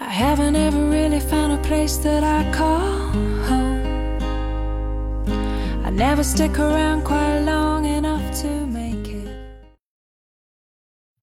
[0.00, 3.10] I haven't ever really found a place that I call
[3.48, 3.82] home.
[5.84, 9.26] I never stick around quite long enough to make it.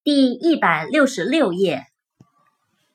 [0.04, 1.86] 第一百六十六页，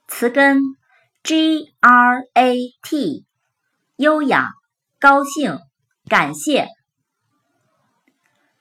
[0.06, 0.76] 词根
[1.22, 3.24] g r a t，
[3.96, 4.50] 优雅、
[4.98, 5.60] 高兴、
[6.08, 6.68] 感谢。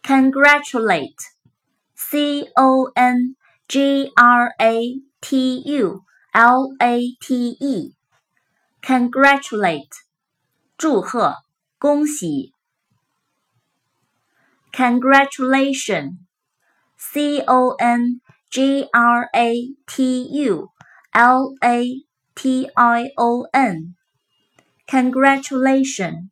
[0.04, 3.36] congratulate，c o n
[3.68, 9.90] g r a t u l a t e，congratulate，
[10.78, 11.34] 祝贺、
[11.80, 12.54] 恭喜。
[14.72, 20.70] congratulation，c o n g r a t u
[21.12, 26.30] l a t i o n，congratulation，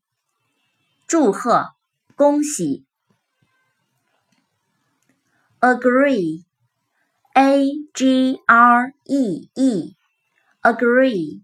[1.07, 1.73] 祝贺、
[2.15, 2.85] 恭喜。
[7.34, 11.42] A G R E E，agree，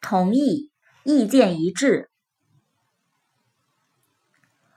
[0.00, 0.70] 同意，
[1.04, 2.10] 意见一致。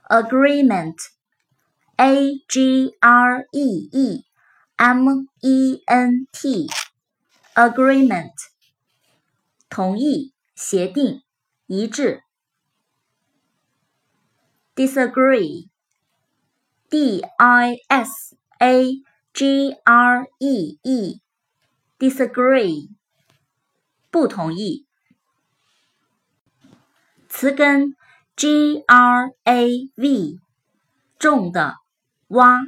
[0.08, 4.24] agreement，a g r e e
[4.78, 8.32] m e n t，agreement，
[9.70, 11.22] 同意，协定，
[11.68, 12.22] 一致。
[14.76, 19.04] disagree，d i s a
[19.34, 22.90] g r e e，disagree，
[24.12, 24.86] 不同意。
[27.28, 27.96] 词根
[28.36, 30.40] g r a v，
[31.18, 31.78] 重的，
[32.28, 32.62] 蛙。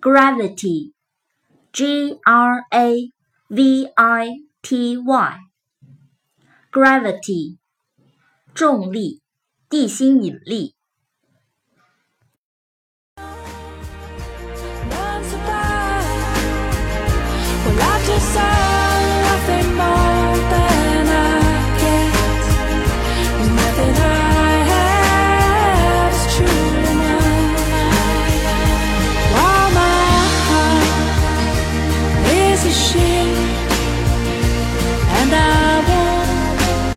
[0.00, 3.12] gravity，g r a
[3.48, 4.30] v i
[4.62, 7.58] t y，gravity，
[8.54, 9.20] 重力，
[9.68, 10.74] 地心引力。
[35.18, 35.59] And I